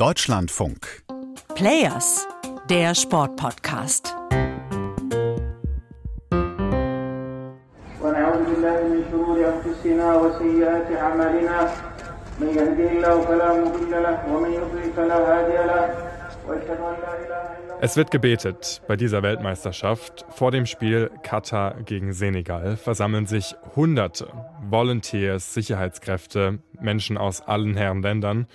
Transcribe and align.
Deutschlandfunk. 0.00 1.04
Players, 1.54 2.28
der 2.68 2.94
Sportpodcast. 2.94 4.14
ونعوذ 8.02 8.44
بالله 8.44 8.78
من 8.92 9.04
شرور 9.10 9.38
انفسنا 9.54 10.16
وسيئات 10.16 10.88
اعمالنا 10.96 11.58
من 12.40 12.48
يهده 12.48 12.88
الله 12.92 13.20
فلا 13.20 13.48
مضل 13.64 13.90
له 13.90 14.16
ومن 14.32 14.52
يضلل 14.52 14.92
فلا 14.96 15.16
هادي 15.16 15.56
له 15.70 15.84
واشهد 16.48 16.80
ان 16.80 16.96
لا 17.02 17.12
اله 17.24 17.42
الا 17.56 17.72
الله 17.72 17.80
Es 17.80 17.96
wird 17.96 18.10
gebetet. 18.10 18.82
Bei 18.86 18.96
dieser 18.96 19.22
Weltmeisterschaft 19.22 20.26
vor 20.28 20.50
dem 20.50 20.66
Spiel 20.66 21.10
Katar 21.22 21.74
gegen 21.84 22.12
Senegal 22.12 22.76
versammeln 22.76 23.24
sich 23.24 23.54
Hunderte 23.74 24.28
Volunteers, 24.68 25.54
Sicherheitskräfte, 25.54 26.58
Menschen 26.80 27.16
aus 27.16 27.40
allen 27.40 27.76
Herren 27.78 28.02
Ländern 28.02 28.46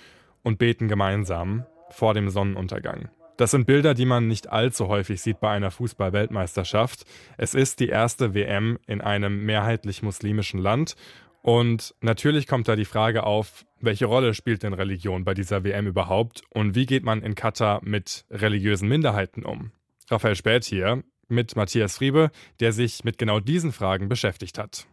und 0.47 0.59
beten 0.59 0.87
gemeinsam 0.87 1.65
vor 1.89 2.13
dem 2.13 2.29
Sonnenuntergang. 2.29 3.09
Das 3.35 3.51
sind 3.51 3.67
Bilder, 3.67 3.93
die 3.93 4.05
man 4.05 4.29
nicht 4.29 4.49
allzu 4.49 4.87
häufig 4.87 5.21
sieht 5.21 5.41
bei 5.41 5.51
einer 5.51 5.71
Fußball-Weltmeisterschaft. 5.71 7.03
Es 7.37 7.53
ist 7.53 7.81
die 7.81 7.89
erste 7.89 8.33
WM 8.33 8.79
in 8.87 9.01
einem 9.01 9.45
mehrheitlich 9.45 10.03
muslimischen 10.03 10.61
Land. 10.61 10.95
Und 11.41 11.93
natürlich 11.99 12.47
kommt 12.47 12.69
da 12.69 12.77
die 12.77 12.85
Frage 12.85 13.23
auf, 13.23 13.65
welche 13.81 14.05
Rolle 14.05 14.33
spielt 14.33 14.63
denn 14.63 14.73
Religion 14.73 15.25
bei 15.25 15.33
dieser 15.33 15.65
WM 15.65 15.85
überhaupt 15.85 16.43
und 16.49 16.75
wie 16.75 16.85
geht 16.85 17.03
man 17.03 17.21
in 17.23 17.35
Katar 17.35 17.81
mit 17.83 18.25
religiösen 18.31 18.87
Minderheiten 18.87 19.43
um? 19.43 19.71
Raphael 20.09 20.35
Späth 20.35 20.63
hier 20.63 21.03
mit 21.27 21.57
Matthias 21.57 21.97
Friebe, 21.97 22.31
der 22.61 22.71
sich 22.71 23.03
mit 23.03 23.17
genau 23.17 23.41
diesen 23.41 23.73
Fragen 23.73 24.07
beschäftigt 24.07 24.57
hat. 24.57 24.87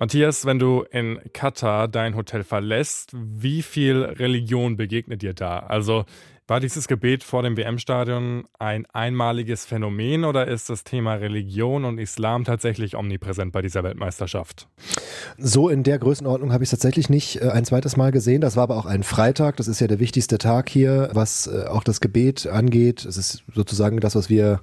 Matthias, 0.00 0.44
wenn 0.44 0.58
du 0.58 0.84
in 0.90 1.20
Katar 1.32 1.86
dein 1.88 2.16
Hotel 2.16 2.42
verlässt, 2.42 3.10
wie 3.14 3.62
viel 3.62 4.02
Religion 4.02 4.76
begegnet 4.76 5.22
dir 5.22 5.34
da? 5.34 5.60
Also 5.60 6.04
war 6.46 6.60
dieses 6.60 6.88
Gebet 6.88 7.24
vor 7.24 7.42
dem 7.42 7.56
WM-Stadion 7.56 8.44
ein 8.58 8.84
einmaliges 8.92 9.64
Phänomen 9.64 10.24
oder 10.24 10.46
ist 10.46 10.68
das 10.68 10.84
Thema 10.84 11.14
Religion 11.14 11.86
und 11.86 11.96
Islam 11.96 12.44
tatsächlich 12.44 12.96
omnipräsent 12.96 13.52
bei 13.52 13.62
dieser 13.62 13.82
Weltmeisterschaft? 13.82 14.68
So 15.38 15.70
in 15.70 15.84
der 15.84 15.98
Größenordnung 15.98 16.52
habe 16.52 16.62
ich 16.62 16.66
es 16.66 16.72
tatsächlich 16.72 17.08
nicht 17.08 17.40
äh, 17.40 17.48
ein 17.48 17.64
zweites 17.64 17.96
Mal 17.96 18.12
gesehen. 18.12 18.42
Das 18.42 18.56
war 18.56 18.64
aber 18.64 18.76
auch 18.76 18.84
ein 18.84 19.04
Freitag. 19.04 19.56
Das 19.56 19.68
ist 19.68 19.80
ja 19.80 19.86
der 19.86 20.00
wichtigste 20.00 20.36
Tag 20.36 20.68
hier, 20.68 21.08
was 21.14 21.46
äh, 21.46 21.64
auch 21.66 21.82
das 21.82 22.02
Gebet 22.02 22.46
angeht. 22.46 23.06
Es 23.06 23.16
ist 23.16 23.42
sozusagen 23.54 24.00
das, 24.00 24.14
was 24.14 24.28
wir 24.28 24.60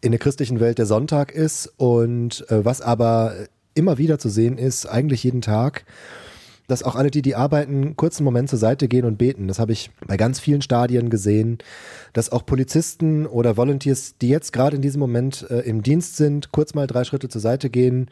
in 0.00 0.10
der 0.10 0.18
christlichen 0.18 0.58
Welt 0.58 0.78
der 0.78 0.86
Sonntag 0.86 1.30
ist 1.30 1.72
und 1.76 2.44
äh, 2.50 2.64
was 2.64 2.80
aber 2.80 3.34
immer 3.74 3.98
wieder 3.98 4.18
zu 4.18 4.28
sehen 4.28 4.58
ist, 4.58 4.86
eigentlich 4.86 5.24
jeden 5.24 5.40
Tag, 5.40 5.84
dass 6.68 6.82
auch 6.82 6.94
alle, 6.94 7.10
die 7.10 7.22
die 7.22 7.34
arbeiten, 7.34 7.96
kurzen 7.96 8.24
Moment 8.24 8.48
zur 8.48 8.58
Seite 8.58 8.88
gehen 8.88 9.04
und 9.04 9.18
beten. 9.18 9.48
Das 9.48 9.58
habe 9.58 9.72
ich 9.72 9.90
bei 10.06 10.16
ganz 10.16 10.40
vielen 10.40 10.62
Stadien 10.62 11.10
gesehen, 11.10 11.58
dass 12.12 12.30
auch 12.30 12.46
Polizisten 12.46 13.26
oder 13.26 13.56
Volunteers, 13.56 14.14
die 14.20 14.28
jetzt 14.28 14.52
gerade 14.52 14.76
in 14.76 14.82
diesem 14.82 15.00
Moment 15.00 15.46
äh, 15.50 15.60
im 15.60 15.82
Dienst 15.82 16.16
sind, 16.16 16.52
kurz 16.52 16.74
mal 16.74 16.86
drei 16.86 17.04
Schritte 17.04 17.28
zur 17.28 17.40
Seite 17.40 17.68
gehen, 17.68 18.08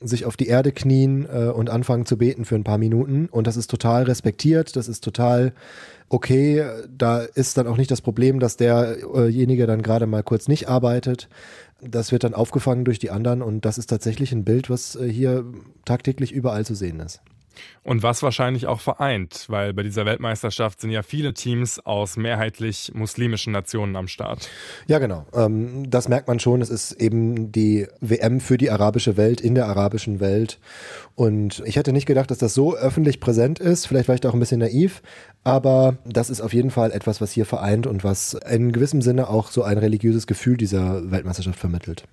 sich 0.00 0.24
auf 0.24 0.36
die 0.36 0.48
Erde 0.48 0.72
knien 0.72 1.26
äh, 1.32 1.46
und 1.46 1.70
anfangen 1.70 2.06
zu 2.06 2.16
beten 2.18 2.44
für 2.44 2.56
ein 2.56 2.64
paar 2.64 2.78
Minuten. 2.78 3.28
Und 3.30 3.46
das 3.46 3.56
ist 3.56 3.70
total 3.70 4.04
respektiert, 4.04 4.76
das 4.76 4.88
ist 4.88 5.04
total 5.04 5.52
okay. 6.08 6.64
Da 6.96 7.20
ist 7.20 7.56
dann 7.56 7.66
auch 7.66 7.76
nicht 7.76 7.90
das 7.90 8.00
Problem, 8.00 8.40
dass 8.40 8.56
derjenige 8.56 9.66
dann 9.66 9.82
gerade 9.82 10.06
mal 10.06 10.22
kurz 10.22 10.48
nicht 10.48 10.68
arbeitet. 10.68 11.28
Das 11.84 12.12
wird 12.12 12.22
dann 12.22 12.34
aufgefangen 12.34 12.84
durch 12.84 13.00
die 13.00 13.10
anderen 13.10 13.42
und 13.42 13.64
das 13.64 13.76
ist 13.76 13.88
tatsächlich 13.88 14.32
ein 14.32 14.44
Bild, 14.44 14.70
was 14.70 14.94
äh, 14.94 15.08
hier 15.08 15.44
tagtäglich 15.84 16.32
überall 16.32 16.64
zu 16.64 16.74
sehen 16.74 17.00
ist. 17.00 17.20
Und 17.84 18.02
was 18.02 18.22
wahrscheinlich 18.22 18.66
auch 18.66 18.80
vereint, 18.80 19.46
weil 19.48 19.72
bei 19.72 19.82
dieser 19.82 20.06
Weltmeisterschaft 20.06 20.80
sind 20.80 20.90
ja 20.90 21.02
viele 21.02 21.34
Teams 21.34 21.80
aus 21.80 22.16
mehrheitlich 22.16 22.92
muslimischen 22.94 23.52
Nationen 23.52 23.96
am 23.96 24.06
Start. 24.06 24.48
Ja, 24.86 24.98
genau. 24.98 25.26
Ähm, 25.34 25.90
das 25.90 26.08
merkt 26.08 26.28
man 26.28 26.38
schon. 26.38 26.62
Es 26.62 26.70
ist 26.70 26.92
eben 26.92 27.50
die 27.50 27.88
WM 28.00 28.40
für 28.40 28.56
die 28.56 28.70
arabische 28.70 29.16
Welt 29.16 29.40
in 29.40 29.54
der 29.54 29.66
arabischen 29.66 30.20
Welt. 30.20 30.60
Und 31.16 31.62
ich 31.66 31.76
hätte 31.76 31.92
nicht 31.92 32.06
gedacht, 32.06 32.30
dass 32.30 32.38
das 32.38 32.54
so 32.54 32.76
öffentlich 32.76 33.18
präsent 33.18 33.58
ist. 33.58 33.86
Vielleicht 33.86 34.08
war 34.08 34.14
ich 34.14 34.20
da 34.20 34.28
auch 34.28 34.34
ein 34.34 34.40
bisschen 34.40 34.60
naiv. 34.60 35.02
Aber 35.44 35.96
das 36.04 36.30
ist 36.30 36.40
auf 36.40 36.52
jeden 36.52 36.70
Fall 36.70 36.92
etwas, 36.92 37.20
was 37.20 37.32
hier 37.32 37.46
vereint 37.46 37.88
und 37.88 38.04
was 38.04 38.34
in 38.34 38.70
gewissem 38.70 39.02
Sinne 39.02 39.28
auch 39.28 39.50
so 39.50 39.64
ein 39.64 39.78
religiöses 39.78 40.28
Gefühl 40.28 40.56
dieser 40.56 41.10
Weltmeisterschaft 41.10 41.58
vermittelt. 41.58 42.04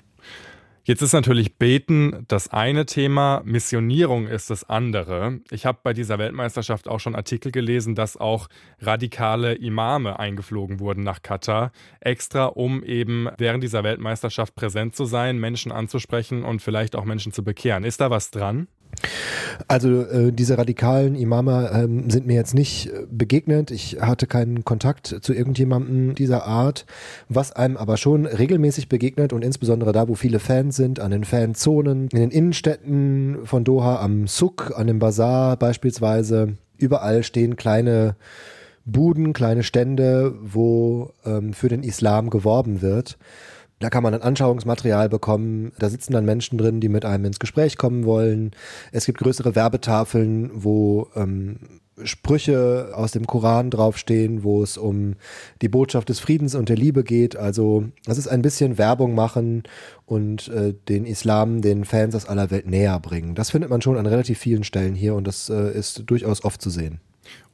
Jetzt 0.89 1.03
ist 1.03 1.13
natürlich 1.13 1.59
Beten 1.59 2.25
das 2.27 2.47
eine 2.47 2.88
Thema, 2.88 3.44
Missionierung 3.45 4.25
ist 4.25 4.50
das 4.50 4.67
andere. 4.67 5.39
Ich 5.51 5.67
habe 5.67 5.77
bei 5.83 5.94
dieser 5.94 6.17
Weltmeisterschaft 6.17 6.88
auch 6.88 7.00
schon 7.00 7.13
Artikel 7.13 7.51
gelesen, 7.51 7.94
dass 7.94 8.17
auch 8.17 8.47
radikale 8.81 9.53
Imame 9.53 10.17
eingeflogen 10.17 10.79
wurden 10.79 11.03
nach 11.03 11.22
Katar, 11.22 11.73
extra 11.99 12.45
um 12.45 12.83
eben 12.83 13.28
während 13.38 13.63
dieser 13.63 13.83
Weltmeisterschaft 13.83 14.55
präsent 14.55 14.95
zu 14.95 15.05
sein, 15.05 15.38
Menschen 15.38 15.72
anzusprechen 15.72 16.44
und 16.44 16.63
vielleicht 16.63 16.95
auch 16.95 17.05
Menschen 17.05 17.33
zu 17.33 17.44
bekehren. 17.44 17.83
Ist 17.83 18.01
da 18.01 18.09
was 18.09 18.31
dran? 18.31 18.67
Also 19.67 20.01
äh, 20.01 20.31
diese 20.31 20.57
radikalen 20.57 21.16
Imame 21.16 21.69
ähm, 21.73 22.09
sind 22.09 22.25
mir 22.25 22.35
jetzt 22.35 22.53
nicht 22.53 22.88
äh, 22.88 23.05
begegnet. 23.09 23.72
Ich 23.72 23.97
hatte 24.01 24.27
keinen 24.27 24.66
Kontakt 24.66 25.07
zu 25.22 25.33
irgendjemandem 25.33 26.16
dieser 26.16 26.45
Art. 26.45 26.85
Was 27.28 27.51
einem 27.51 27.78
aber 27.78 27.97
schon 27.97 28.25
regelmäßig 28.25 28.89
begegnet 28.89 29.33
und 29.33 29.44
insbesondere 29.44 29.91
da, 29.91 30.07
wo 30.07 30.16
viele 30.16 30.39
Fans 30.39 30.75
sind, 30.75 30.99
an 30.99 31.11
den 31.11 31.23
Fanzonen, 31.23 32.09
in 32.11 32.19
den 32.19 32.31
Innenstädten 32.31 33.39
von 33.45 33.63
Doha, 33.63 34.01
am 34.01 34.28
Suk, 34.28 34.73
an 34.75 34.88
dem 34.88 34.99
Bazar 34.99 35.57
beispielsweise, 35.57 36.57
überall 36.78 37.23
stehen 37.23 37.55
kleine 37.55 38.16
Buden, 38.85 39.33
kleine 39.33 39.63
Stände, 39.63 40.33
wo 40.41 41.11
ähm, 41.25 41.53
für 41.53 41.69
den 41.69 41.83
Islam 41.83 42.29
geworben 42.29 42.81
wird. 42.81 43.17
Da 43.79 43.90
kann 43.90 44.03
man 44.03 44.12
dann 44.12 44.22
Anschauungsmaterial 44.22 45.09
bekommen. 45.09 45.72
Da 45.79 45.90
sitzen 45.90 46.13
dann 46.13 46.25
Menschen 46.25 46.57
drin, 46.57 46.81
die 46.81 46.90
mit 46.90 47.06
einem 47.06 47.25
ins 47.25 47.40
Gespräch 47.40 47.78
kommen 47.78 48.06
wollen. 48.06 48.51
Es 48.91 49.06
gibt 49.06 49.19
größere 49.19 49.56
Werbetafeln, 49.56 50.51
wo 50.53 51.07
ähm, 51.16 51.59
Sprüche 52.03 52.91
aus 52.94 53.12
dem 53.12 53.28
Koran 53.28 53.69
draufstehen, 53.69 54.44
wo 54.44 54.63
es 54.63 54.78
um 54.78 55.16
die 55.62 55.69
Botschaft 55.69 56.09
des 56.09 56.19
Friedens 56.19 56.56
und 56.56 56.69
der 56.69 56.78
Liebe 56.78 57.03
geht. 57.03 57.35
Also 57.35 57.85
das 58.06 58.17
ist 58.17 58.28
ein 58.28 58.41
bisschen 58.41 58.78
Werbung 58.78 59.16
machen 59.16 59.63
und 60.06 60.47
äh, 60.50 60.73
den 60.88 61.06
Islam 61.06 61.61
den 61.61 61.85
Fans 61.85 62.16
aus 62.16 62.25
aller 62.25 62.51
Welt 62.51 62.67
näher 62.67 63.00
bringen. 63.00 63.35
Das 63.35 63.51
findet 63.51 63.69
man 63.69 63.81
schon 63.81 63.97
an 63.97 64.06
relativ 64.06 64.40
vielen 64.40 64.63
Stellen 64.63 64.96
hier 64.96 65.16
und 65.16 65.25
das 65.25 65.50
äh, 65.50 65.72
ist 65.72 66.03
durchaus 66.06 66.44
oft 66.44 66.61
zu 66.61 66.69
sehen. 66.69 67.00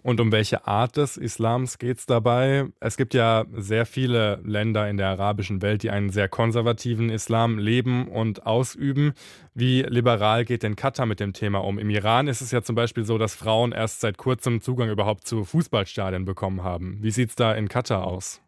Und 0.06 0.20
um 0.20 0.32
welche 0.32 0.68
Art 0.68 0.98
des 0.98 1.18
Islams 1.18 1.80
geht 1.80 1.98
es 1.98 2.06
dabei? 2.06 2.68
Es 2.80 2.96
gibt 2.96 3.16
ja 3.16 3.46
sehr 3.56 3.88
viele 3.88 4.40
Länder 4.46 4.88
in 4.88 4.98
der 4.98 5.08
arabischen 5.08 5.64
Welt, 5.64 5.82
die 5.82 5.90
einen 5.90 6.12
sehr 6.12 6.30
konservativen 6.30 7.10
Islam 7.10 7.58
leben 7.58 8.08
und 8.08 8.46
ausüben. 8.46 9.14
Wie 9.56 9.82
liberal 9.82 10.46
geht 10.46 10.62
denn 10.62 10.76
Katar 10.76 11.08
mit 11.08 11.20
dem 11.20 11.34
Thema 11.34 11.64
um? 11.64 11.80
Im 11.80 11.90
Iran 11.90 12.28
ist 12.28 12.42
es 12.42 12.52
ja 12.52 12.62
zum 12.62 12.76
Beispiel 12.76 13.04
so, 13.04 13.18
dass 13.18 13.34
Frauen 13.34 13.72
erst 13.72 14.02
seit 14.02 14.20
kurzem 14.20 14.62
Zugang 14.62 14.92
überhaupt 14.92 15.26
zu 15.26 15.44
Fußballstadien 15.44 16.24
bekommen 16.24 16.62
haben. 16.62 17.00
Wie 17.02 17.10
sieht 17.10 17.30
es 17.30 17.36
da 17.36 17.56
in 17.56 17.68
Katar 17.68 18.06
aus? 18.06 18.45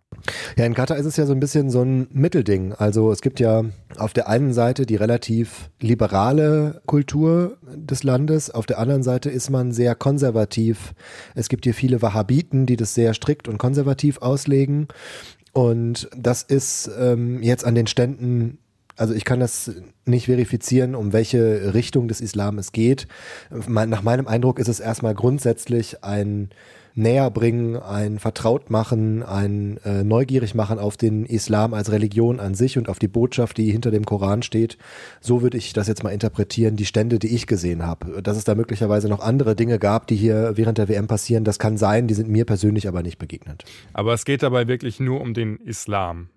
Ja, 0.58 0.66
in 0.66 0.74
Katar 0.74 0.98
ist 0.98 1.06
es 1.06 1.18
ja 1.18 1.26
so 1.26 1.34
ein 1.34 1.40
bisschen 1.40 1.70
so 1.70 1.82
ein 1.82 2.08
Mittelding. 2.12 2.74
Also 2.74 3.12
es 3.12 3.22
gibt 3.22 3.40
ja 3.40 3.64
auf 3.98 4.14
der 4.14 4.28
einen 4.28 4.54
Seite 4.54 4.86
die 4.86 4.96
relativ 4.96 5.70
liberale 5.80 6.82
Kultur 6.86 7.58
des 7.76 8.04
Landes, 8.04 8.50
auf 8.50 8.66
der 8.66 8.80
anderen 8.80 9.04
Seite 9.04 9.30
ist 9.30 9.50
man 9.50 9.72
sehr 9.72 9.96
konservativ. 9.96 10.94
Es 11.36 11.50
gibt 11.50 11.66
hier 11.66 11.74
viele 11.74 12.02
Wahhabiten, 12.02 12.66
die 12.66 12.78
das 12.78 12.94
sehr 12.94 13.14
strikt 13.14 13.48
und 13.48 13.58
konservativ 13.58 14.20
auslegen. 14.20 14.88
Und 15.54 16.10
das 16.16 16.44
ist 16.44 16.90
ähm, 17.00 17.42
jetzt 17.42 17.66
an 17.66 17.76
den 17.76 17.88
Ständen 17.88 18.60
also 19.00 19.14
ich 19.14 19.26
kann 19.26 19.40
das 19.40 19.72
nicht 20.06 20.26
verifizieren, 20.26 20.96
um 20.96 21.14
welche 21.14 21.76
Richtung 21.76 22.08
des 22.08 22.20
Islam 22.20 22.58
es 22.58 22.72
geht. 22.72 23.08
Nach 23.52 24.02
meinem 24.02 24.28
Eindruck 24.28 24.58
ist 24.58 24.70
es 24.70 24.80
erstmal 24.80 25.14
grundsätzlich 25.14 26.04
ein 26.04 26.50
näher 26.98 27.30
bringen, 27.32 27.78
ein 27.78 28.20
vertraut 28.20 28.70
machen, 28.70 29.24
ein 29.24 29.78
äh, 29.86 30.04
neugierig 30.04 30.56
machen 30.56 30.80
auf 30.80 30.98
den 30.98 31.26
Islam 31.26 31.74
als 31.74 31.92
Religion 31.92 32.40
an 32.40 32.56
sich 32.56 32.78
und 32.78 32.90
auf 32.90 33.00
die 33.00 33.08
Botschaft, 33.08 33.58
die 33.58 33.72
hinter 33.72 33.92
dem 33.92 34.06
Koran 34.06 34.42
steht. 34.42 34.78
So 35.22 35.42
würde 35.42 35.58
ich 35.58 35.74
das 35.74 35.88
jetzt 35.88 36.04
mal 36.04 36.10
interpretieren, 36.10 36.76
die 36.76 36.86
Stände, 36.86 37.20
die 37.20 37.34
ich 37.34 37.48
gesehen 37.48 37.86
habe. 37.86 38.22
Dass 38.22 38.38
es 38.38 38.44
da 38.44 38.56
möglicherweise 38.56 39.10
noch 39.10 39.20
andere 39.20 39.56
Dinge 39.56 39.80
gab, 39.80 40.08
die 40.08 40.16
hier 40.16 40.54
während 40.56 40.78
der 40.78 40.90
WM 40.90 41.08
passieren, 41.08 41.44
das 41.44 41.60
kann 41.60 41.78
sein, 41.78 42.08
die 42.08 42.14
sind 42.14 42.30
mir 42.30 42.46
persönlich 42.46 42.88
aber 42.88 43.04
nicht 43.04 43.18
begegnet. 43.18 43.64
Aber 43.94 44.14
es 44.14 44.26
geht 44.26 44.44
dabei 44.44 44.68
wirklich 44.68 45.00
nur 45.00 45.22
um 45.22 45.34
den 45.34 45.58
Islam. 45.58 46.30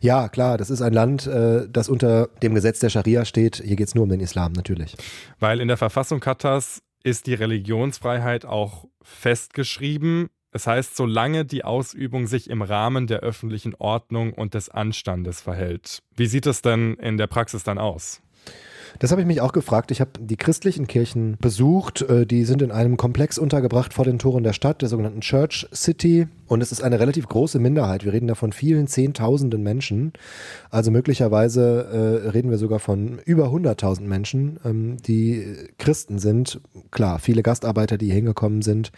Ja, 0.00 0.28
klar, 0.28 0.58
das 0.58 0.70
ist 0.70 0.82
ein 0.82 0.92
Land, 0.92 1.26
äh, 1.26 1.66
das 1.68 1.88
unter 1.88 2.28
dem 2.42 2.54
Gesetz 2.54 2.78
der 2.80 2.90
Scharia 2.90 3.24
steht. 3.24 3.62
Hier 3.64 3.76
geht 3.76 3.88
es 3.88 3.94
nur 3.94 4.04
um 4.04 4.10
den 4.10 4.20
Islam, 4.20 4.52
natürlich. 4.52 4.96
Weil 5.40 5.60
in 5.60 5.68
der 5.68 5.76
Verfassung 5.76 6.20
Katars 6.20 6.82
ist 7.06 7.28
die 7.28 7.34
Religionsfreiheit 7.34 8.44
auch 8.44 8.84
festgeschrieben. 9.00 10.28
Das 10.50 10.66
heißt, 10.66 10.96
solange 10.96 11.44
die 11.44 11.62
Ausübung 11.62 12.26
sich 12.26 12.50
im 12.50 12.62
Rahmen 12.62 13.06
der 13.06 13.20
öffentlichen 13.20 13.76
Ordnung 13.76 14.32
und 14.32 14.54
des 14.54 14.68
Anstandes 14.68 15.40
verhält. 15.40 16.02
Wie 16.16 16.26
sieht 16.26 16.46
es 16.46 16.62
denn 16.62 16.94
in 16.94 17.16
der 17.16 17.28
Praxis 17.28 17.62
dann 17.62 17.78
aus? 17.78 18.22
Das 18.98 19.10
habe 19.10 19.20
ich 19.20 19.26
mich 19.26 19.40
auch 19.40 19.52
gefragt. 19.52 19.90
Ich 19.90 20.00
habe 20.00 20.10
die 20.20 20.36
christlichen 20.36 20.86
Kirchen 20.86 21.36
besucht. 21.40 22.02
Äh, 22.02 22.26
die 22.26 22.44
sind 22.44 22.62
in 22.62 22.70
einem 22.70 22.96
Komplex 22.96 23.38
untergebracht 23.38 23.94
vor 23.94 24.04
den 24.04 24.18
Toren 24.18 24.42
der 24.42 24.52
Stadt, 24.52 24.82
der 24.82 24.88
sogenannten 24.88 25.20
Church 25.20 25.66
City. 25.74 26.28
Und 26.48 26.62
es 26.62 26.70
ist 26.70 26.82
eine 26.82 27.00
relativ 27.00 27.28
große 27.28 27.58
Minderheit. 27.58 28.04
Wir 28.04 28.12
reden 28.12 28.28
da 28.28 28.34
von 28.34 28.52
vielen 28.52 28.86
Zehntausenden 28.86 29.62
Menschen. 29.62 30.12
Also 30.70 30.90
möglicherweise 30.90 32.22
äh, 32.24 32.28
reden 32.28 32.50
wir 32.50 32.58
sogar 32.58 32.78
von 32.78 33.18
über 33.24 33.46
100.000 33.46 34.02
Menschen, 34.02 34.60
ähm, 34.64 34.96
die 35.06 35.44
Christen 35.78 36.18
sind. 36.18 36.60
Klar, 36.90 37.18
viele 37.18 37.42
Gastarbeiter, 37.42 37.98
die 37.98 38.06
hier 38.06 38.14
hingekommen 38.14 38.62
sind. 38.62 38.92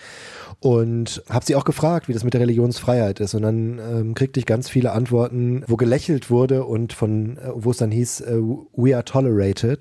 Und 0.61 1.23
habe 1.31 1.44
sie 1.44 1.56
auch 1.56 1.64
gefragt, 1.64 2.08
wie 2.08 2.12
das 2.12 2.25
mit 2.25 2.35
der 2.35 2.43
Religionsfreiheit 2.43 3.20
ist. 3.20 3.35
Und 3.35 3.43
dann 3.43 3.79
ähm, 3.79 4.14
kriegte 4.14 4.40
ich 4.40 4.46
ganz 4.46 4.69
viele 4.69 4.93
Antworten, 4.93 5.64
wo 5.67 5.76
gelächelt 5.76 6.31
wurde 6.31 6.64
und 6.64 6.93
von, 6.93 7.38
äh, 7.38 7.50
wo 7.55 7.70
es 7.70 7.79
dann 7.79 7.90
hieß, 7.90 8.20
äh, 8.23 8.37
we 8.76 8.94
are 8.94 9.05
tolerated. 9.05 9.77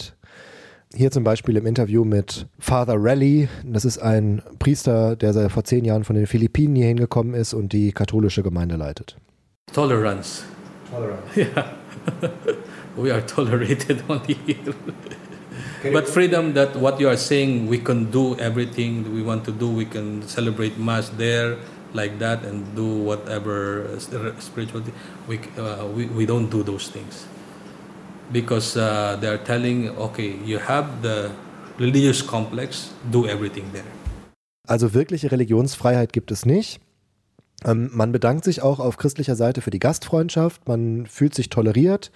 Hier 0.94 1.12
zum 1.12 1.24
Beispiel 1.24 1.57
im 1.57 1.66
Interview 1.66 2.06
mit 2.06 2.48
Father 2.60 2.95
Raleigh. 2.98 3.50
Das 3.66 3.84
ist 3.84 3.98
ein 3.98 4.42
Priester, 4.57 5.18
der 5.18 5.34
seit 5.34 5.51
vor 5.51 5.63
zehn 5.66 5.84
Jahren 5.84 6.06
von 6.06 6.16
den 6.16 6.28
Philippinen 6.28 6.75
hier 6.75 6.88
hingekommen 6.88 7.34
ist 7.34 7.54
und 7.54 7.74
die 7.74 7.92
katholische 7.92 8.42
Gemeinde 8.42 8.78
leitet. 8.78 9.18
Tolerance. 9.74 10.44
Tolerance. 10.89 11.22
Yeah. 11.36 11.74
we 12.95 13.12
are 13.12 13.22
tolerated 13.25 14.01
only 14.07 14.38
here. 14.45 14.74
but 15.92 16.07
freedom 16.07 16.54
that 16.54 16.74
what 16.80 17.00
you 17.01 17.10
are 17.10 17.18
saying, 17.18 17.69
we 17.69 17.80
can 17.80 18.10
do 18.10 18.38
everything 18.38 19.04
we 19.13 19.22
want 19.22 19.44
to 19.44 19.51
do. 19.51 19.68
We 19.68 19.86
can 19.86 20.22
celebrate 20.25 20.80
Mass 20.80 21.12
there 21.18 21.57
like 21.94 22.18
that 22.19 22.45
and 22.45 22.63
do 22.75 23.04
whatever 23.04 23.88
spiritual 24.40 24.83
we, 25.28 25.40
uh, 25.57 25.86
we, 25.88 26.06
we 26.06 26.25
don't 26.25 26.50
do 26.50 26.63
those 26.63 26.88
things 26.88 27.28
because 28.31 28.77
uh, 28.77 29.18
they 29.19 29.29
are 29.29 29.44
telling, 29.44 29.89
okay, 29.97 30.35
you 30.45 30.59
have 30.59 30.88
the 31.01 31.29
religious 31.79 32.25
complex, 32.25 32.91
do 33.12 33.25
everything 33.25 33.65
there. 33.71 33.85
Also 34.68 34.94
wirkliche 34.94 35.31
Religionsfreiheit 35.31 36.12
gibt 36.12 36.31
es 36.31 36.45
nicht. 36.45 36.81
Ähm, 37.65 37.89
man 37.94 38.12
bedankt 38.12 38.44
sich 38.44 38.62
auch 38.62 38.79
auf 38.79 38.97
christlicher 38.97 39.35
Seite 39.35 39.62
für 39.62 39.71
die 39.71 39.79
Gastfreundschaft, 39.79 40.68
man 40.68 41.07
fühlt 41.07 41.33
sich 41.33 41.50
toleriert 41.50 42.12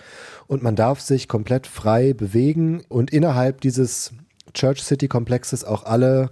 und 0.48 0.62
man 0.62 0.76
darf 0.76 1.00
sich 1.00 1.28
komplett 1.28 1.66
frei 1.66 2.14
bewegen 2.14 2.84
und 2.90 3.12
innerhalb 3.12 3.62
dieses 3.62 4.14
Church 4.54 4.84
City 4.84 5.08
Komplexes 5.08 5.64
auch 5.64 5.84
alle 5.84 6.32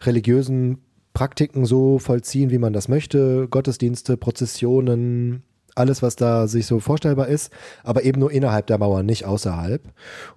religiösen 0.00 0.78
Praktiken 1.14 1.66
so 1.66 1.98
vollziehen, 1.98 2.50
wie 2.50 2.58
man 2.58 2.72
das 2.72 2.88
möchte, 2.88 3.46
Gottesdienste, 3.48 4.16
Prozessionen, 4.16 5.42
alles, 5.74 6.02
was 6.02 6.16
da 6.16 6.46
sich 6.46 6.66
so 6.66 6.80
vorstellbar 6.80 7.28
ist, 7.28 7.52
aber 7.82 8.04
eben 8.04 8.20
nur 8.20 8.30
innerhalb 8.30 8.66
der 8.66 8.78
Mauer, 8.78 9.02
nicht 9.02 9.24
außerhalb. 9.24 9.82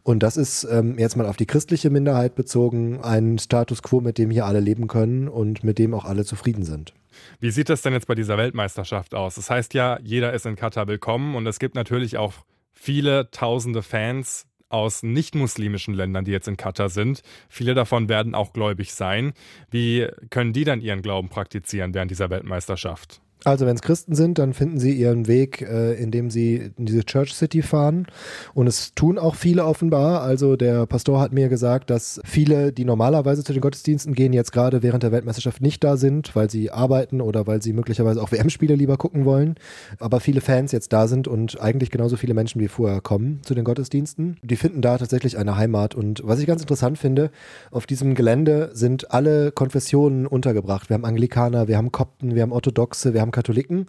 Und 0.03 0.23
das 0.23 0.37
ist 0.37 0.63
ähm, 0.65 0.97
jetzt 0.97 1.17
mal 1.17 1.25
auf 1.25 1.37
die 1.37 1.45
christliche 1.45 1.89
Minderheit 1.89 2.35
bezogen 2.35 3.01
ein 3.01 3.37
Status 3.37 3.81
quo, 3.81 4.01
mit 4.01 4.17
dem 4.17 4.31
hier 4.31 4.45
alle 4.45 4.59
leben 4.59 4.87
können 4.87 5.27
und 5.27 5.63
mit 5.63 5.79
dem 5.79 5.93
auch 5.93 6.05
alle 6.05 6.25
zufrieden 6.25 6.63
sind. 6.63 6.93
Wie 7.39 7.51
sieht 7.51 7.69
das 7.69 7.81
denn 7.81 7.93
jetzt 7.93 8.07
bei 8.07 8.15
dieser 8.15 8.37
Weltmeisterschaft 8.37 9.15
aus? 9.15 9.35
Das 9.35 9.49
heißt 9.49 9.73
ja, 9.73 9.99
jeder 10.03 10.33
ist 10.33 10.45
in 10.45 10.55
Katar 10.55 10.87
willkommen 10.87 11.35
und 11.35 11.47
es 11.47 11.59
gibt 11.59 11.75
natürlich 11.75 12.17
auch 12.17 12.33
viele 12.73 13.31
tausende 13.31 13.81
Fans 13.81 14.45
aus 14.69 15.03
nicht-muslimischen 15.03 15.93
Ländern, 15.93 16.25
die 16.25 16.31
jetzt 16.31 16.47
in 16.47 16.57
Katar 16.57 16.89
sind. 16.89 17.21
Viele 17.47 17.73
davon 17.73 18.09
werden 18.09 18.35
auch 18.35 18.51
gläubig 18.51 18.93
sein. 18.93 19.33
Wie 19.69 20.07
können 20.29 20.53
die 20.53 20.63
dann 20.63 20.81
ihren 20.81 21.01
Glauben 21.01 21.29
praktizieren 21.29 21.93
während 21.93 22.11
dieser 22.11 22.29
Weltmeisterschaft? 22.29 23.21
Also 23.43 23.67
wenn 23.67 23.75
es 23.75 23.83
Christen 23.83 24.15
sind, 24.15 24.39
dann 24.39 24.53
finden 24.53 24.79
sie 24.79 24.93
ihren 24.93 25.27
Weg, 25.27 25.61
äh, 25.61 25.93
indem 25.93 26.31
sie 26.31 26.71
in 26.77 26.85
diese 26.85 27.05
Church 27.05 27.33
City 27.33 27.61
fahren. 27.61 28.07
Und 28.55 28.65
es 28.65 28.95
tun 28.95 29.19
auch 29.19 29.35
viele 29.35 29.65
offenbar. 29.65 30.21
Also 30.21 30.55
der 30.55 30.87
Pastor 30.87 31.19
hat 31.19 31.31
mir 31.31 31.47
gesagt, 31.47 31.91
dass 31.91 32.19
viele, 32.25 32.73
die 32.73 32.85
normalerweise 32.85 33.43
zu 33.43 33.53
den 33.53 33.61
Gottesdiensten 33.61 34.15
gehen, 34.15 34.33
jetzt 34.33 34.51
gerade 34.51 34.81
während 34.81 35.03
der 35.03 35.11
Weltmeisterschaft 35.11 35.61
nicht 35.61 35.83
da 35.83 35.95
sind, 35.95 36.35
weil 36.35 36.49
sie 36.49 36.71
arbeiten 36.71 37.21
oder 37.21 37.45
weil 37.45 37.61
sie 37.61 37.73
möglicherweise 37.73 38.19
auch 38.19 38.31
WM-Spiele 38.31 38.73
lieber 38.73 38.97
gucken 38.97 39.25
wollen. 39.25 39.55
Aber 39.99 40.19
viele 40.19 40.41
Fans 40.41 40.71
jetzt 40.71 40.91
da 40.91 41.07
sind 41.07 41.27
und 41.27 41.61
eigentlich 41.61 41.91
genauso 41.91 42.17
viele 42.17 42.33
Menschen 42.33 42.59
wie 42.59 42.67
vorher 42.67 42.99
kommen 42.99 43.41
zu 43.43 43.53
den 43.53 43.63
Gottesdiensten. 43.63 44.37
Die 44.41 44.55
finden 44.55 44.81
da 44.81 44.97
tatsächlich 44.97 45.37
eine 45.37 45.55
Heimat. 45.55 45.93
Und 45.93 46.21
was 46.25 46.39
ich 46.39 46.47
ganz 46.47 46.61
interessant 46.61 46.97
finde, 46.97 47.29
auf 47.69 47.85
diesem 47.85 48.15
Gelände 48.15 48.71
sind 48.73 49.11
alle 49.11 49.51
Konfessionen 49.51 50.25
untergebracht. 50.25 50.89
Wir 50.89 50.95
haben 50.95 51.05
Anglikaner, 51.05 51.67
wir 51.67 51.77
haben 51.77 51.91
Kopten, 51.91 52.33
wir 52.33 52.41
haben 52.41 52.51
Orthodoxe, 52.51 53.13
wir 53.13 53.21
haben 53.21 53.24
Katholiken 53.31 53.85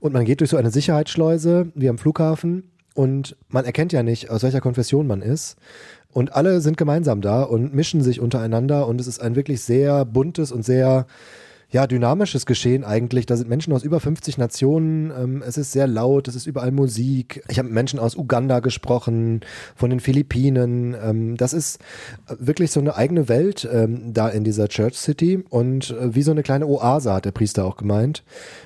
und 0.00 0.12
man 0.12 0.24
geht 0.24 0.40
durch 0.40 0.50
so 0.50 0.56
eine 0.56 0.70
Sicherheitsschleuse 0.70 1.72
wie 1.74 1.88
am 1.88 1.98
Flughafen 1.98 2.70
und 2.94 3.36
man 3.48 3.64
erkennt 3.64 3.92
ja 3.92 4.02
nicht, 4.02 4.30
aus 4.30 4.42
welcher 4.42 4.60
Konfession 4.60 5.06
man 5.06 5.20
ist. 5.20 5.56
Und 6.12 6.32
alle 6.32 6.60
sind 6.60 6.76
gemeinsam 6.76 7.20
da 7.20 7.42
und 7.42 7.74
mischen 7.74 8.02
sich 8.02 8.20
untereinander 8.20 8.86
und 8.86 9.00
es 9.00 9.08
ist 9.08 9.20
ein 9.20 9.34
wirklich 9.34 9.62
sehr 9.62 10.04
buntes 10.04 10.52
und 10.52 10.64
sehr 10.64 11.06
ja, 11.70 11.86
dynamisches 11.86 12.46
Geschehen 12.46 12.84
eigentlich. 12.84 13.26
Da 13.26 13.36
sind 13.36 13.48
Menschen 13.48 13.72
aus 13.72 13.82
über 13.82 14.00
50 14.00 14.38
Nationen. 14.38 15.10
Ähm, 15.10 15.42
es 15.46 15.56
ist 15.56 15.72
sehr 15.72 15.86
laut, 15.86 16.28
es 16.28 16.34
ist 16.34 16.46
überall 16.46 16.72
Musik. 16.72 17.42
Ich 17.48 17.58
habe 17.58 17.66
mit 17.66 17.74
Menschen 17.74 17.98
aus 17.98 18.16
Uganda 18.16 18.60
gesprochen, 18.60 19.40
von 19.74 19.90
den 19.90 20.00
Philippinen. 20.00 20.94
Ähm, 21.00 21.36
das 21.36 21.52
ist 21.52 21.80
wirklich 22.28 22.70
so 22.70 22.80
eine 22.80 22.96
eigene 22.96 23.28
Welt 23.28 23.68
ähm, 23.70 24.12
da 24.12 24.28
in 24.28 24.44
dieser 24.44 24.68
Church 24.68 24.96
City 24.96 25.42
und 25.48 25.90
äh, 25.90 26.14
wie 26.14 26.22
so 26.22 26.30
eine 26.30 26.42
kleine 26.42 26.66
Oase 26.66 27.12
hat 27.12 27.24
der 27.24 27.32
Priester 27.32 27.64
auch 27.64 27.76
gemeint. 27.76 28.24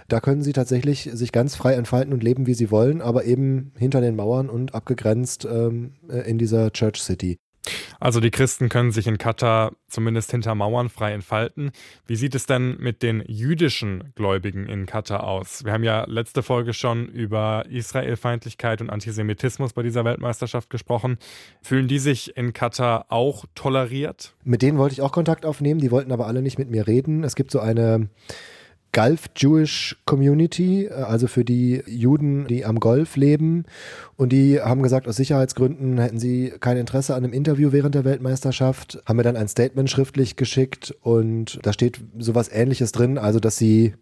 Da 0.09 0.21
können 0.21 0.43
sie 0.43 0.53
tatsächlich 0.53 1.11
sich 1.12 1.33
ganz 1.33 1.55
frei 1.55 1.75
entfalten 1.75 2.12
und 2.12 2.23
leben, 2.23 2.47
wie 2.47 2.55
sie 2.55 2.71
wollen, 2.71 3.00
aber 3.00 3.25
eben 3.25 3.73
hinter 3.77 4.00
den 4.00 4.17
Mauern 4.17 4.49
und 4.49 4.75
abgegrenzt 4.75 5.45
äh, 5.45 5.71
in 6.27 6.39
dieser 6.39 6.73
Church 6.73 7.03
City. 7.03 7.39
Also 8.00 8.20
die 8.20 8.31
Christen 8.31 8.69
können 8.69 8.91
sich 8.91 9.06
in 9.06 9.19
Katar 9.19 9.73
zumindest 9.88 10.31
hinter 10.31 10.55
Mauern 10.55 10.88
frei 10.88 11.12
entfalten. 11.12 11.70
Wie 12.06 12.17
sieht 12.17 12.35
es 12.35 12.47
denn 12.47 12.76
mit 12.79 13.03
den 13.03 13.23
jüdischen 13.26 14.12
Gläubigen 14.15 14.67
in 14.67 14.87
Katar 14.87 15.25
aus? 15.25 15.65
Wir 15.65 15.73
haben 15.73 15.85
ja 15.85 16.05
letzte 16.06 16.43
Folge 16.43 16.75
schon 16.75 17.06
über 17.09 17.65
Israelfeindlichkeit 17.69 18.81
und 18.81 18.91
Antisemitismus 18.91 19.73
bei 19.73 19.82
dieser 19.82 20.05
Weltmeisterschaft 20.05 20.70
gesprochen. 20.70 21.19
Fühlen 21.62 21.88
die 21.88 21.99
sich 21.99 22.37
in 22.37 22.53
Katar 22.53 23.06
auch 23.09 23.44
toleriert? 23.55 24.35
Mit 24.44 24.62
denen 24.62 24.79
wollte 24.79 24.93
ich 24.93 25.03
auch 25.03 25.12
Kontakt 25.12 25.47
aufnehmen, 25.47 25.81
die 25.81 25.91
wollten 25.91 26.12
aber 26.12 26.26
alle 26.26 26.43
nicht 26.43 26.59
mit 26.59 26.71
mir 26.71 26.87
reden. 26.87 27.25
Es 27.25 27.35
gibt 27.35 27.50
so 27.50 27.61
eine 27.61 28.09
Gulf 28.93 29.26
Jewish 29.37 29.96
Community, 30.05 30.87
äh, 30.87 30.93
also 30.93 31.26
für 31.26 31.44
die 31.44 31.82
Juden, 31.87 32.46
die 32.46 32.64
am 32.64 32.81
Golf 32.81 33.17
leben. 33.17 33.64
Und 34.17 34.32
die 34.32 34.61
haben 34.61 34.82
gesagt, 34.82 35.08
aus 35.08 35.17
Sicherheitsgründen 35.17 35.99
hätten 35.99 36.19
sie 36.19 36.52
kein 36.61 36.76
Interesse 36.76 37.14
an 37.14 37.25
einem 37.25 37.32
Interview 37.32 37.73
während 37.73 37.94
der 37.94 38.05
Weltmeisterschaft, 38.05 39.02
haben 39.07 39.16
mir 39.16 39.23
dann 39.23 39.37
ein 39.37 39.49
Statement 39.49 39.90
schriftlich 39.90 40.37
geschickt 40.37 40.95
und 41.02 41.59
da 41.62 41.73
steht 41.73 42.00
sowas 42.18 42.50
ähnliches 42.52 42.92
drin, 42.92 43.18
also 43.18 43.40
dass 43.40 43.57
sie 43.57 43.95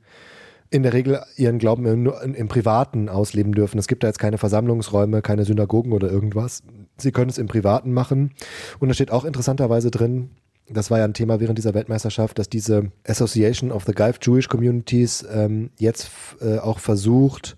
in 0.71 0.83
der 0.83 0.93
Regel 0.93 1.21
ihren 1.37 1.59
Glauben 1.59 2.03
nur 2.03 2.23
im 2.23 2.49
Privaten 2.49 3.09
ausleben 3.09 3.53
dürfen. 3.53 3.79
Es 3.79 3.87
gibt 3.87 4.03
da 4.03 4.09
jetzt 4.09 4.19
keine 4.19 4.39
Versammlungsräume, 4.39 5.23
keine 5.23 5.45
Synagogen 5.45 5.93
oder 5.93 6.11
irgendwas. 6.11 6.63
Sie 6.99 7.13
können 7.13 7.31
es 7.31 7.39
im 7.39 7.47
Privaten 7.47 7.93
machen. 7.93 8.33
Und 8.81 8.89
da 8.89 8.95
steht 8.95 9.13
auch 9.13 9.25
interessanterweise 9.25 9.91
drin, 9.91 10.31
das 10.69 10.91
war 10.91 10.99
ja 10.99 11.05
ein 11.05 11.15
Thema 11.15 11.41
während 11.41 11.59
dieser 11.59 11.75
Weltmeisterschaft, 11.75 12.39
dass 12.39 12.49
diese 12.49 12.91
Association 13.07 13.71
of 13.71 13.85
the 13.85 13.93
Gulf 13.93 14.19
Jewish 14.23 14.49
Communities 14.49 15.25
ähm, 15.33 15.71
jetzt 15.79 16.11
äh, 16.41 16.59
auch 16.59 16.79
versucht, 16.79 17.57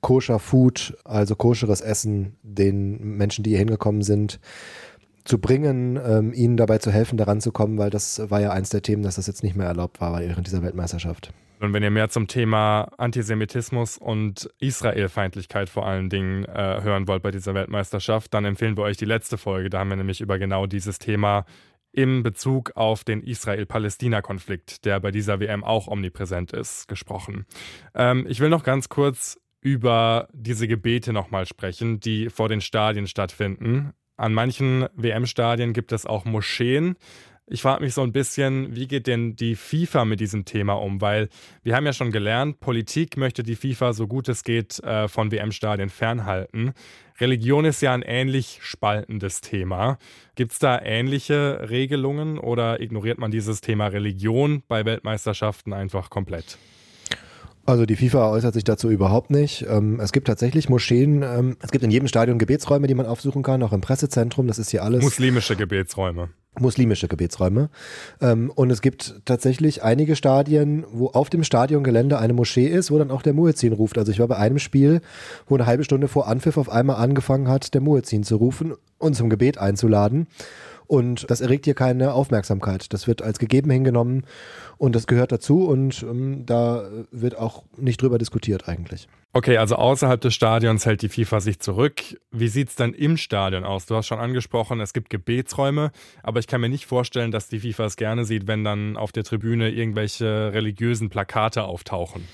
koscher 0.00 0.38
Food, 0.38 0.96
also 1.04 1.36
koscheres 1.36 1.80
Essen, 1.80 2.36
den 2.42 3.16
Menschen, 3.16 3.44
die 3.44 3.50
hier 3.50 3.58
hingekommen 3.58 4.02
sind, 4.02 4.40
zu 5.24 5.38
bringen, 5.38 5.98
ähm, 6.02 6.32
ihnen 6.32 6.56
dabei 6.56 6.78
zu 6.78 6.90
helfen, 6.90 7.16
daran 7.16 7.40
zu 7.40 7.52
kommen, 7.52 7.78
weil 7.78 7.90
das 7.90 8.30
war 8.30 8.40
ja 8.40 8.50
eins 8.50 8.70
der 8.70 8.82
Themen, 8.82 9.02
dass 9.02 9.16
das 9.16 9.26
jetzt 9.26 9.42
nicht 9.42 9.56
mehr 9.56 9.66
erlaubt 9.66 10.00
war 10.00 10.18
während 10.18 10.46
dieser 10.46 10.62
Weltmeisterschaft. 10.62 11.32
Und 11.60 11.74
wenn 11.74 11.82
ihr 11.82 11.90
mehr 11.90 12.08
zum 12.08 12.26
Thema 12.26 12.88
Antisemitismus 12.96 13.98
und 13.98 14.48
Israelfeindlichkeit 14.60 15.68
vor 15.68 15.86
allen 15.86 16.08
Dingen 16.08 16.46
äh, 16.46 16.80
hören 16.82 17.06
wollt 17.06 17.22
bei 17.22 17.30
dieser 17.30 17.52
Weltmeisterschaft, 17.52 18.32
dann 18.32 18.46
empfehlen 18.46 18.78
wir 18.78 18.84
euch 18.84 18.96
die 18.96 19.04
letzte 19.04 19.36
Folge. 19.36 19.68
Da 19.68 19.80
haben 19.80 19.90
wir 19.90 19.96
nämlich 19.96 20.22
über 20.22 20.38
genau 20.38 20.66
dieses 20.66 20.98
Thema 20.98 21.44
im 21.92 22.22
Bezug 22.22 22.72
auf 22.76 23.04
den 23.04 23.22
Israel-Palästina-Konflikt, 23.22 24.84
der 24.84 25.00
bei 25.00 25.10
dieser 25.10 25.40
WM 25.40 25.64
auch 25.64 25.88
omnipräsent 25.88 26.52
ist, 26.52 26.88
gesprochen. 26.88 27.46
Ähm, 27.94 28.26
ich 28.28 28.40
will 28.40 28.48
noch 28.48 28.62
ganz 28.62 28.88
kurz 28.88 29.38
über 29.60 30.28
diese 30.32 30.68
Gebete 30.68 31.12
nochmal 31.12 31.46
sprechen, 31.46 32.00
die 32.00 32.30
vor 32.30 32.48
den 32.48 32.60
Stadien 32.60 33.06
stattfinden. 33.06 33.92
An 34.16 34.32
manchen 34.32 34.86
WM-Stadien 34.94 35.72
gibt 35.72 35.92
es 35.92 36.06
auch 36.06 36.24
Moscheen. 36.24 36.96
Ich 37.52 37.62
frage 37.62 37.82
mich 37.82 37.94
so 37.94 38.02
ein 38.02 38.12
bisschen, 38.12 38.76
wie 38.76 38.86
geht 38.86 39.08
denn 39.08 39.34
die 39.34 39.56
FIFA 39.56 40.04
mit 40.04 40.20
diesem 40.20 40.44
Thema 40.44 40.74
um? 40.74 41.00
Weil 41.00 41.28
wir 41.64 41.74
haben 41.74 41.84
ja 41.84 41.92
schon 41.92 42.12
gelernt, 42.12 42.60
Politik 42.60 43.16
möchte 43.16 43.42
die 43.42 43.56
FIFA 43.56 43.92
so 43.92 44.06
gut 44.06 44.28
es 44.28 44.44
geht 44.44 44.78
äh, 44.84 45.08
von 45.08 45.32
WM-Stadien 45.32 45.88
fernhalten. 45.88 46.74
Religion 47.18 47.64
ist 47.64 47.82
ja 47.82 47.92
ein 47.92 48.02
ähnlich 48.02 48.60
spaltendes 48.62 49.40
Thema. 49.40 49.98
Gibt 50.36 50.52
es 50.52 50.60
da 50.60 50.80
ähnliche 50.80 51.68
Regelungen 51.68 52.38
oder 52.38 52.80
ignoriert 52.80 53.18
man 53.18 53.32
dieses 53.32 53.60
Thema 53.60 53.88
Religion 53.88 54.62
bei 54.68 54.84
Weltmeisterschaften 54.84 55.72
einfach 55.72 56.08
komplett? 56.08 56.56
Also 57.66 57.84
die 57.84 57.96
FIFA 57.96 58.30
äußert 58.30 58.54
sich 58.54 58.64
dazu 58.64 58.90
überhaupt 58.90 59.30
nicht. 59.30 59.66
Ähm, 59.68 59.98
es 59.98 60.12
gibt 60.12 60.28
tatsächlich 60.28 60.68
Moscheen, 60.68 61.24
ähm, 61.24 61.56
es 61.60 61.72
gibt 61.72 61.82
in 61.82 61.90
jedem 61.90 62.06
Stadion 62.06 62.38
Gebetsräume, 62.38 62.86
die 62.86 62.94
man 62.94 63.06
aufsuchen 63.06 63.42
kann, 63.42 63.60
auch 63.64 63.72
im 63.72 63.80
Pressezentrum, 63.80 64.46
das 64.46 64.60
ist 64.60 64.70
hier 64.70 64.84
alles. 64.84 65.02
Muslimische 65.02 65.56
Gebetsräume. 65.56 66.30
Muslimische 66.58 67.06
Gebetsräume. 67.08 67.70
Ähm, 68.20 68.50
und 68.54 68.70
es 68.70 68.82
gibt 68.82 69.22
tatsächlich 69.24 69.82
einige 69.82 70.16
Stadien, 70.16 70.84
wo 70.90 71.08
auf 71.08 71.30
dem 71.30 71.44
Stadiongelände 71.44 72.18
eine 72.18 72.32
Moschee 72.32 72.66
ist, 72.66 72.90
wo 72.90 72.98
dann 72.98 73.10
auch 73.10 73.22
der 73.22 73.34
Muezzin 73.34 73.72
ruft. 73.72 73.98
Also 73.98 74.10
ich 74.10 74.18
war 74.18 74.28
bei 74.28 74.36
einem 74.36 74.58
Spiel, 74.58 75.00
wo 75.46 75.54
eine 75.54 75.66
halbe 75.66 75.84
Stunde 75.84 76.08
vor 76.08 76.26
Anpfiff 76.26 76.56
auf 76.56 76.68
einmal 76.68 76.96
angefangen 76.96 77.48
hat, 77.48 77.72
der 77.72 77.80
Muezzin 77.80 78.24
zu 78.24 78.36
rufen 78.36 78.74
und 78.98 79.14
zum 79.14 79.30
Gebet 79.30 79.58
einzuladen. 79.58 80.26
Und 80.90 81.30
das 81.30 81.40
erregt 81.40 81.66
hier 81.66 81.74
keine 81.74 82.14
Aufmerksamkeit. 82.14 82.92
Das 82.92 83.06
wird 83.06 83.22
als 83.22 83.38
gegeben 83.38 83.70
hingenommen 83.70 84.24
und 84.76 84.96
das 84.96 85.06
gehört 85.06 85.30
dazu 85.30 85.68
und 85.68 86.02
ähm, 86.02 86.44
da 86.46 86.82
wird 87.12 87.38
auch 87.38 87.62
nicht 87.76 88.02
drüber 88.02 88.18
diskutiert 88.18 88.68
eigentlich. 88.68 89.06
Okay, 89.32 89.56
also 89.58 89.76
außerhalb 89.76 90.20
des 90.20 90.34
Stadions 90.34 90.86
hält 90.86 91.02
die 91.02 91.08
FIFA 91.08 91.38
sich 91.38 91.60
zurück. 91.60 92.02
Wie 92.32 92.48
sieht 92.48 92.70
es 92.70 92.74
dann 92.74 92.92
im 92.92 93.16
Stadion 93.16 93.62
aus? 93.62 93.86
Du 93.86 93.94
hast 93.94 94.08
schon 94.08 94.18
angesprochen, 94.18 94.80
es 94.80 94.92
gibt 94.92 95.10
Gebetsräume, 95.10 95.92
aber 96.24 96.40
ich 96.40 96.48
kann 96.48 96.60
mir 96.60 96.68
nicht 96.68 96.86
vorstellen, 96.86 97.30
dass 97.30 97.46
die 97.46 97.60
FIFA 97.60 97.84
es 97.84 97.94
gerne 97.94 98.24
sieht, 98.24 98.48
wenn 98.48 98.64
dann 98.64 98.96
auf 98.96 99.12
der 99.12 99.22
Tribüne 99.22 99.70
irgendwelche 99.70 100.52
religiösen 100.52 101.08
Plakate 101.08 101.62
auftauchen. 101.62 102.26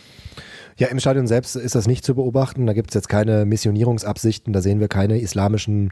Ja, 0.79 0.89
im 0.89 1.01
Stadion 1.01 1.27
selbst 1.27 1.57
ist 1.57 1.75
das 1.75 1.87
nicht 1.87 2.05
zu 2.05 2.15
beobachten. 2.15 2.67
Da 2.67 2.75
gibt 2.75 2.91
es 2.91 2.95
jetzt 2.95 3.09
keine 3.09 3.47
Missionierungsabsichten. 3.47 4.53
Da 4.53 4.61
sehen 4.61 4.79
wir 4.79 4.89
keine 4.89 5.19
islamischen 5.19 5.91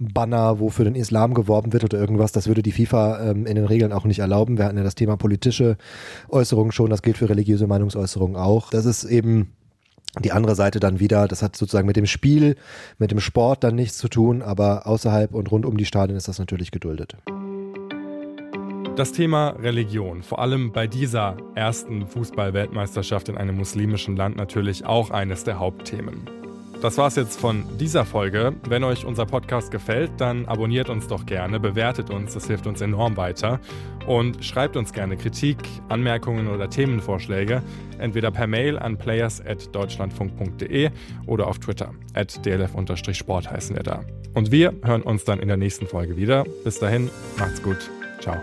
Banner, 0.00 0.58
wo 0.58 0.70
für 0.70 0.82
den 0.82 0.96
Islam 0.96 1.34
geworben 1.34 1.72
wird 1.72 1.84
oder 1.84 1.98
irgendwas. 1.98 2.32
Das 2.32 2.48
würde 2.48 2.62
die 2.62 2.72
FIFA 2.72 3.30
ähm, 3.30 3.46
in 3.46 3.54
den 3.54 3.64
Regeln 3.64 3.92
auch 3.92 4.04
nicht 4.04 4.18
erlauben. 4.18 4.58
Wir 4.58 4.64
hatten 4.64 4.76
ja 4.76 4.82
das 4.82 4.96
Thema 4.96 5.16
politische 5.16 5.76
Äußerungen 6.28 6.72
schon. 6.72 6.90
Das 6.90 7.02
gilt 7.02 7.16
für 7.16 7.28
religiöse 7.28 7.68
Meinungsäußerungen 7.68 8.36
auch. 8.36 8.70
Das 8.70 8.86
ist 8.86 9.04
eben 9.04 9.52
die 10.20 10.32
andere 10.32 10.54
Seite 10.54 10.80
dann 10.80 11.00
wieder, 11.00 11.26
das 11.26 11.42
hat 11.42 11.56
sozusagen 11.56 11.86
mit 11.86 11.96
dem 11.96 12.06
Spiel, 12.06 12.56
mit 12.98 13.10
dem 13.10 13.20
Sport 13.20 13.64
dann 13.64 13.74
nichts 13.74 13.98
zu 13.98 14.08
tun, 14.08 14.42
aber 14.42 14.86
außerhalb 14.86 15.34
und 15.34 15.50
rund 15.50 15.66
um 15.66 15.76
die 15.76 15.86
Stadien 15.86 16.16
ist 16.16 16.28
das 16.28 16.38
natürlich 16.38 16.70
geduldet. 16.70 17.16
Das 18.96 19.10
Thema 19.10 19.56
Religion, 19.60 20.22
vor 20.22 20.38
allem 20.38 20.70
bei 20.70 20.86
dieser 20.86 21.36
ersten 21.56 22.06
Fußball-Weltmeisterschaft 22.06 23.28
in 23.28 23.36
einem 23.36 23.56
muslimischen 23.56 24.16
Land 24.16 24.36
natürlich 24.36 24.86
auch 24.86 25.10
eines 25.10 25.42
der 25.42 25.58
Hauptthemen. 25.58 26.30
Das 26.80 26.96
war's 26.96 27.16
jetzt 27.16 27.40
von 27.40 27.64
dieser 27.80 28.04
Folge. 28.04 28.52
Wenn 28.68 28.84
euch 28.84 29.04
unser 29.04 29.26
Podcast 29.26 29.72
gefällt, 29.72 30.12
dann 30.18 30.46
abonniert 30.46 30.90
uns 30.90 31.08
doch 31.08 31.26
gerne, 31.26 31.58
bewertet 31.58 32.10
uns, 32.10 32.34
das 32.34 32.46
hilft 32.46 32.68
uns 32.68 32.82
enorm 32.82 33.16
weiter. 33.16 33.58
Und 34.06 34.44
schreibt 34.44 34.76
uns 34.76 34.92
gerne 34.92 35.16
Kritik, 35.16 35.56
Anmerkungen 35.88 36.46
oder 36.46 36.70
Themenvorschläge, 36.70 37.62
entweder 37.98 38.30
per 38.30 38.46
Mail 38.46 38.78
an 38.78 38.96
players.deutschlandfunk.de 38.96 40.90
oder 41.26 41.48
auf 41.48 41.58
Twitter. 41.58 41.94
At 42.12 42.44
dlf-sport 42.46 43.50
heißen 43.50 43.74
wir 43.74 43.82
da. 43.82 44.04
Und 44.34 44.52
wir 44.52 44.72
hören 44.84 45.02
uns 45.02 45.24
dann 45.24 45.40
in 45.40 45.48
der 45.48 45.56
nächsten 45.56 45.86
Folge 45.86 46.16
wieder. 46.16 46.44
Bis 46.62 46.78
dahin, 46.78 47.10
macht's 47.38 47.60
gut. 47.60 47.90
Ciao. 48.20 48.36